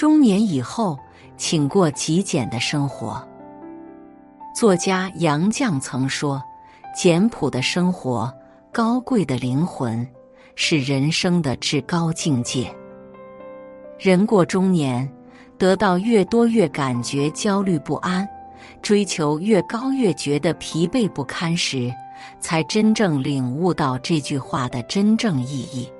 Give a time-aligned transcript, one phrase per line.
[0.00, 0.98] 中年以后，
[1.36, 3.22] 请过极简的生活。
[4.54, 6.42] 作家杨绛曾说
[6.96, 8.32] ：“简朴的生活，
[8.72, 10.08] 高贵的灵魂，
[10.54, 12.74] 是人生的至高境界。”
[14.00, 15.06] 人过中年，
[15.58, 18.26] 得到越多越感觉焦虑不安，
[18.80, 21.94] 追求越高越觉得疲惫不堪时，
[22.38, 25.92] 才真正领悟到这句话的真正意义。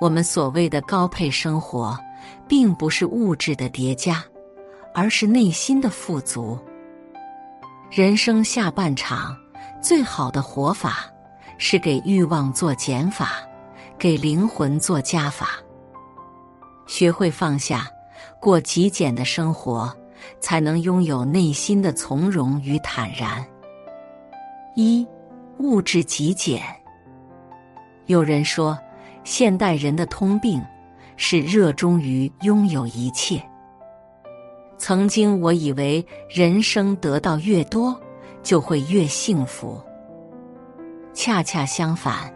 [0.00, 1.96] 我们所谓的高配生活，
[2.48, 4.24] 并不是物质的叠加，
[4.94, 6.58] 而是内心的富足。
[7.90, 9.36] 人生下半场，
[9.80, 11.10] 最好的活法
[11.58, 13.32] 是给欲望做减法，
[13.98, 15.50] 给灵魂做加法。
[16.86, 17.88] 学会放下，
[18.40, 19.92] 过极简的生活，
[20.40, 23.44] 才能拥有内心的从容与坦然。
[24.74, 25.06] 一，
[25.58, 26.62] 物质极简。
[28.06, 28.78] 有人说，
[29.24, 30.62] 现代人的通病
[31.16, 33.42] 是热衷于拥有一切。
[34.78, 37.98] 曾经我以为人生得到越多，
[38.42, 39.80] 就会越幸福。
[41.14, 42.32] 恰恰相反，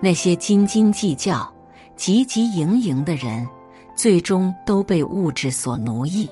[0.00, 1.52] 那些斤斤计较、
[1.96, 3.46] 汲汲营营的人。
[3.96, 6.26] 最终都被物质所奴役。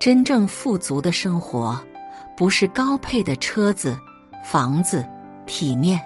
[0.00, 1.80] 真正富足的生活，
[2.36, 3.96] 不是高配的车子、
[4.42, 5.06] 房子、
[5.46, 6.00] 体面，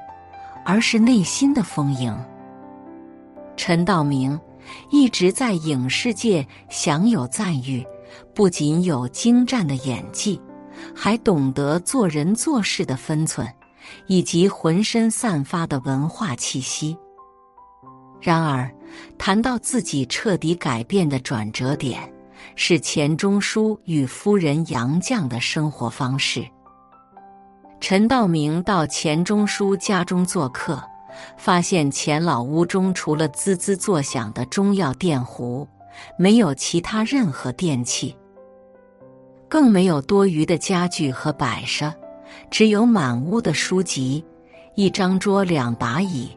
[0.67, 2.15] 而是内心的丰盈。
[3.57, 4.39] 陈道明
[4.91, 7.85] 一直在影视界享有赞誉，
[8.35, 10.41] 不仅有精湛的演技，
[10.95, 13.47] 还懂得做人做事的分寸，
[14.07, 16.97] 以及浑身散发的文化气息。
[18.21, 18.71] 然而，
[19.17, 22.13] 谈到自己彻底改变的转折点，
[22.57, 26.45] 是钱钟书与夫人杨绛的生活方式。
[27.81, 30.83] 陈道明到钱钟书家中做客，
[31.37, 35.67] 发现钱老屋中除了滋滋作响的中药电壶，
[36.17, 38.17] 没有其他任何电器，
[39.49, 41.93] 更没有多余的家具和摆设，
[42.51, 44.25] 只有满屋的书籍，
[44.75, 46.31] 一张桌，两把椅。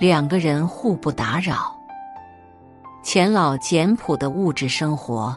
[0.00, 1.76] 两个人互不打扰。
[3.02, 5.36] 钱老简朴的物质生活，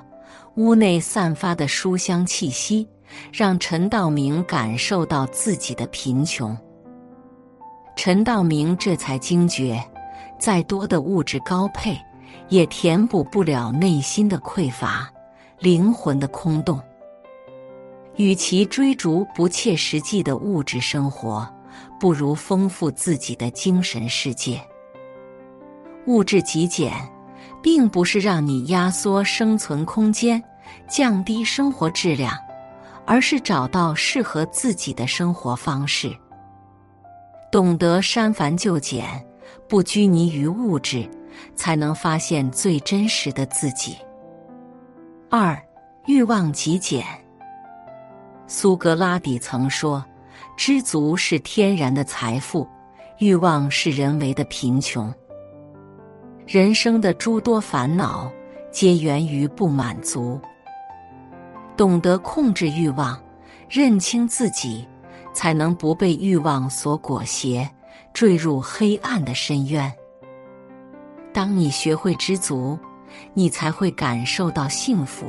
[0.56, 2.88] 屋内散发的书香气息，
[3.34, 6.56] 让陈道明感受到自己的贫穷。
[8.04, 9.80] 陈道明这才惊觉，
[10.40, 11.96] 再多的物质高配，
[12.50, 15.08] 也填补不了内心的匮乏、
[15.60, 16.82] 灵魂的空洞。
[18.16, 21.48] 与其追逐不切实际的物质生活。
[22.00, 24.60] 不如丰富自己的精神世界。
[26.08, 26.92] 物质极简，
[27.62, 30.44] 并不是让你压缩生存空间、
[30.90, 32.36] 降低生活质量，
[33.06, 36.12] 而是找到适合自己的生活方式。
[37.52, 39.06] 懂得删繁就简，
[39.68, 41.08] 不拘泥于物质，
[41.56, 43.98] 才能发现最真实的自己。
[45.30, 45.62] 二，
[46.06, 47.06] 欲望极简。
[48.48, 50.04] 苏格拉底曾说。
[50.58, 52.68] 知足是天然的财富，
[53.18, 55.12] 欲望是人为的贫穷。
[56.46, 58.32] 人生的诸多烦恼，
[58.70, 60.40] 皆源于不满足。
[61.76, 63.20] 懂得控制欲望，
[63.68, 64.88] 认清自己，
[65.34, 67.68] 才能不被欲望所裹挟，
[68.14, 69.92] 坠入黑暗的深渊。
[71.34, 72.78] 当你学会知足，
[73.34, 75.28] 你才会感受到幸福。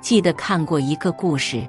[0.00, 1.68] 记得看过一个故事。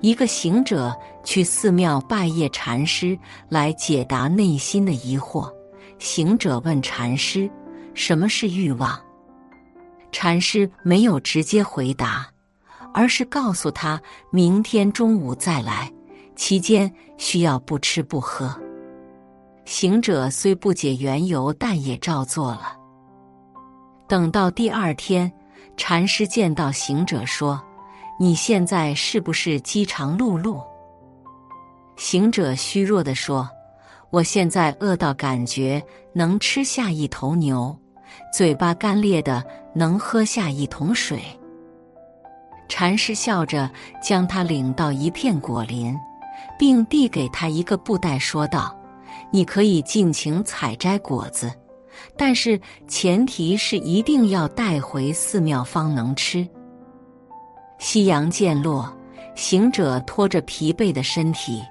[0.00, 3.18] 一个行者去寺庙拜谒禅师，
[3.48, 5.50] 来解答内心的疑惑。
[5.98, 7.50] 行者问禅师
[7.94, 8.98] ：“什么是欲望？”
[10.12, 12.26] 禅师没有直接回答，
[12.92, 14.00] 而是告诉他
[14.30, 15.90] ：“明天中午再来，
[16.36, 18.54] 期间需要不吃不喝。”
[19.64, 22.76] 行者虽不解缘由，但也照做了。
[24.06, 25.32] 等到第二天，
[25.76, 27.60] 禅师见到行者说。
[28.16, 30.64] 你现在是不是饥肠辘辘？
[31.96, 33.50] 行者虚弱地说
[34.10, 35.82] ：“我现在饿到感觉
[36.12, 37.76] 能吃下一头牛，
[38.32, 39.44] 嘴巴干裂的
[39.74, 41.20] 能喝下一桶水。”
[42.70, 43.68] 禅师笑着
[44.00, 45.92] 将他领到一片果林，
[46.58, 48.76] 并递给他一个布袋，说道
[49.30, 51.52] ：“你可以尽情采摘果子，
[52.16, 56.46] 但是前提是一定要带回寺庙方能吃。”
[57.78, 58.90] 夕阳渐落，
[59.34, 61.62] 行者拖着疲惫的身体，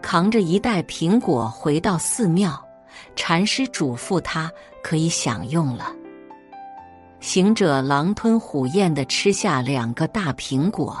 [0.00, 2.60] 扛着一袋苹果回到寺庙。
[3.14, 4.50] 禅师嘱咐他
[4.82, 5.92] 可以享用了。
[7.20, 10.96] 行者狼吞虎咽地吃下两个大苹果，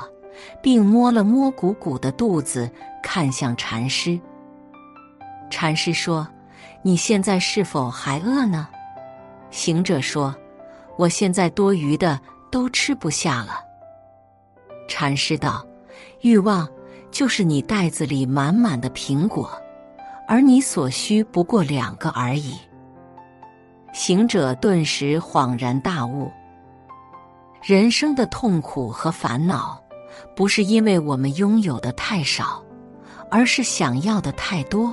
[0.62, 2.70] 并摸了摸鼓鼓的肚子，
[3.02, 4.18] 看向禅师。
[5.50, 6.26] 禅师说
[6.82, 8.68] ：“你现在是否还饿呢？”
[9.50, 10.34] 行者说
[10.96, 12.18] ：“我现在多余的
[12.50, 13.60] 都吃不下了。
[14.88, 15.66] 禅师道
[16.22, 16.66] ：“欲望
[17.10, 19.50] 就是你袋子里满满的苹果，
[20.26, 22.56] 而你所需不过两个而已。”
[23.92, 26.32] 行者顿时恍然大悟：
[27.62, 29.81] 人生的痛苦和烦恼，
[30.34, 32.62] 不是因为我们拥有的太少，
[33.30, 34.92] 而是想要的太多。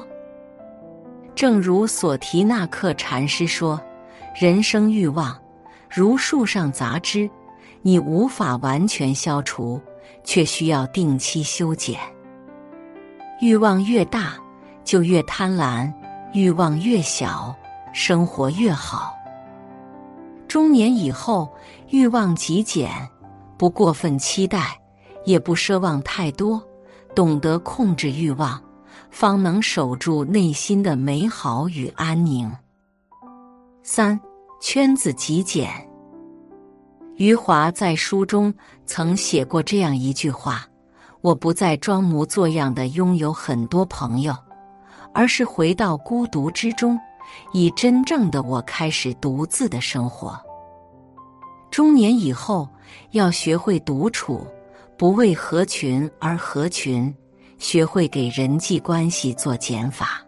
[1.36, 3.80] 正如索提纳克禅师说
[4.40, 5.40] ：“人生欲望
[5.90, 7.30] 如树上杂枝，
[7.82, 9.82] 你无法完全消除，
[10.24, 12.00] 却需要定期修剪。
[13.42, 14.34] 欲望越大，
[14.84, 15.90] 就越贪婪；
[16.34, 17.56] 欲望越小，
[17.94, 19.16] 生活越好。
[20.46, 21.48] 中年以后，
[21.90, 22.90] 欲望极简，
[23.58, 24.78] 不过分期待，
[25.26, 26.62] 也不奢望太多，
[27.16, 28.62] 懂得控制欲望。”
[29.12, 32.52] 方能守住内心的美好与安宁。
[33.82, 34.20] 三
[34.62, 35.68] 圈子极简。
[37.16, 38.54] 余华在书中
[38.86, 40.64] 曾写过这样一句话
[41.22, 44.36] ：“我不再装模作样的拥有很多朋友，
[45.12, 46.96] 而是回到孤独之中，
[47.52, 50.40] 以真正的我开始独自的生活。”
[51.72, 52.70] 中年以后，
[53.12, 54.46] 要学会独处，
[55.00, 57.12] 不为合群而合群。
[57.58, 60.22] 学会给人际关系做减法，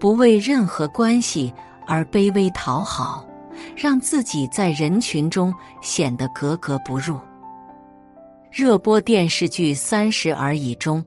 [0.00, 1.52] 不为任何关系
[1.86, 3.24] 而卑微讨好，
[3.76, 7.20] 让自己在人群中显得格格不入。
[8.50, 11.04] 热播电视剧《三十而已》中，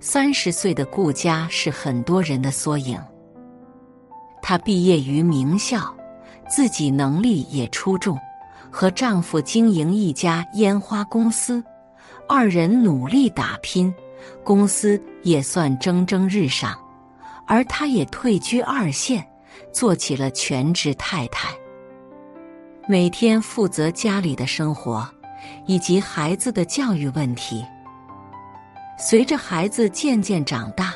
[0.00, 2.98] 三十岁的顾佳是很多人的缩影。
[4.40, 5.94] 她毕业于名校，
[6.48, 8.18] 自己能力也出众，
[8.70, 11.62] 和丈夫经营一家烟花公司，
[12.28, 13.92] 二人努力打拼。
[14.44, 16.76] 公司也算蒸蒸日上，
[17.46, 19.24] 而她也退居二线，
[19.72, 21.50] 做起了全职太太，
[22.88, 25.08] 每天负责家里的生活
[25.66, 27.64] 以及孩子的教育问题。
[28.98, 30.94] 随着孩子渐渐长大，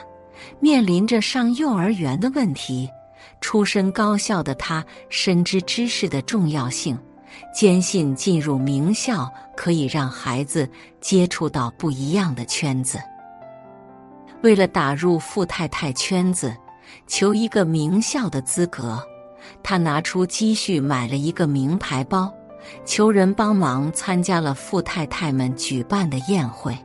[0.59, 2.91] 面临着上幼儿园的问题，
[3.41, 6.99] 出身高校的她深知知识的重要性，
[7.55, 10.69] 坚信进入名校可以让孩子
[11.01, 12.99] 接触到不一样的圈子。
[14.43, 16.57] 为了打入富太太圈子，
[17.07, 19.01] 求一个名校的资格，
[19.63, 22.33] 他拿出积蓄买了一个名牌包，
[22.85, 26.77] 求人帮忙参加了富太太们举办的宴会。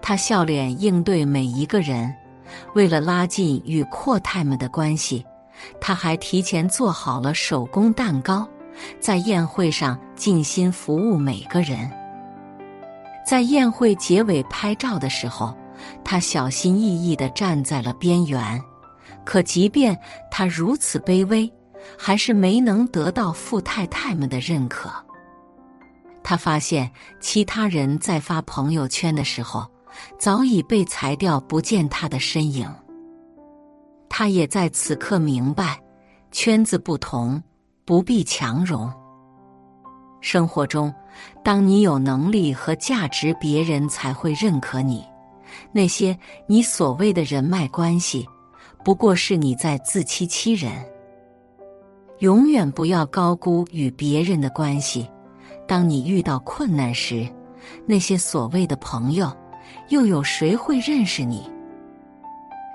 [0.00, 2.14] 他笑脸应对每一个人，
[2.74, 5.24] 为了拉近与阔太们的关系，
[5.80, 8.48] 他还提前做好了手工蛋糕，
[8.98, 11.90] 在宴会上尽心服务每个人。
[13.26, 15.56] 在宴会结尾拍照的时候。
[16.04, 18.62] 他小心翼翼的站在了边缘，
[19.24, 19.98] 可即便
[20.30, 21.50] 他如此卑微，
[21.96, 24.92] 还是没能得到富太太们的认可。
[26.22, 29.66] 他发现其他人在发朋友圈的时候，
[30.18, 32.70] 早已被裁掉，不见他的身影。
[34.06, 35.80] 他也在此刻明白，
[36.30, 37.42] 圈子不同，
[37.90, 38.88] 不必强融。
[40.20, 40.94] 生活中，
[41.42, 45.04] 当你有能力和价值，别人才会认可你。
[45.72, 46.16] 那些
[46.46, 48.24] 你所谓的人脉关系，
[48.84, 50.70] 不过是你在自欺欺人。
[52.20, 55.10] 永远不要高估与别人的关系。
[55.66, 57.28] 当你遇到困难时，
[57.86, 59.36] 那些所谓的朋友，
[59.88, 61.50] 又有谁会认识你？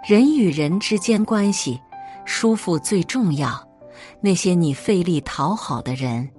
[0.05, 1.79] 人与人之间关系，
[2.25, 3.64] 舒服最重要。
[4.21, 6.29] 那些你费力讨好的人，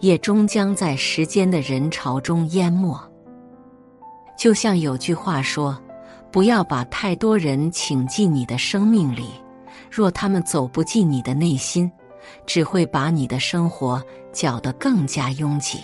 [0.00, 2.98] 也终将在时间的人潮中淹没。
[4.36, 5.80] 就像有句话说
[6.32, 9.28] ：“不要把太多人请进你的生命里，
[9.90, 11.90] 若他们走不进你的内心，
[12.46, 14.02] 只会把你的生活
[14.32, 15.80] 搅得更加拥挤。”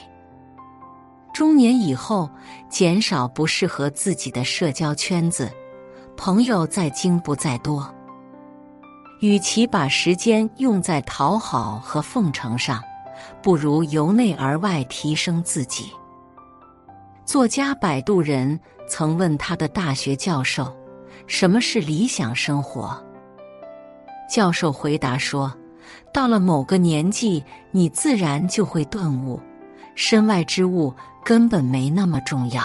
[1.33, 2.29] 中年以后，
[2.69, 5.49] 减少不适合自己的社交圈子，
[6.17, 7.95] 朋友再精不在多。
[9.21, 12.83] 与其把时间用在讨好和奉承上，
[13.43, 15.91] 不如由内而外提升自己。
[17.25, 18.59] 作家摆渡人
[18.89, 20.75] 曾问他的大学教授
[21.27, 23.05] ：“什么是理想生活？”
[24.31, 25.53] 教授回答说
[26.15, 29.41] ：“到了某个年纪，你自然就会顿悟，
[29.95, 30.95] 身外之物
[31.25, 32.63] 根本没那么重要，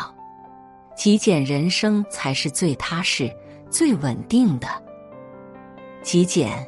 [0.96, 3.30] 极简人生才是最踏实、
[3.70, 4.68] 最稳定的。
[6.04, 6.68] 极简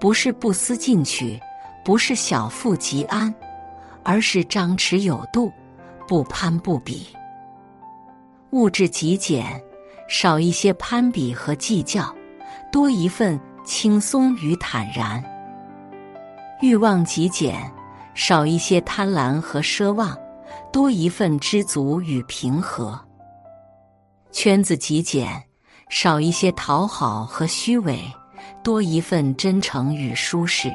[0.00, 1.38] 不是不思进取，
[1.84, 3.34] 不是小富即安，
[4.02, 5.52] 而是张弛有度，
[6.06, 7.08] 不攀不比。”
[8.52, 9.60] 物质极简，
[10.08, 12.14] 少一些攀比和计较，
[12.70, 15.22] 多一份轻松与坦然；
[16.62, 17.70] 欲望极简，
[18.14, 20.16] 少一些贪婪和奢望，
[20.72, 22.98] 多一份知足与平和。
[24.30, 25.42] 圈子极简，
[25.88, 28.00] 少一些讨好和虚伪，
[28.62, 30.74] 多一份真诚与舒适。